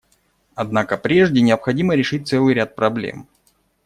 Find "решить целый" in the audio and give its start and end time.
1.93-2.55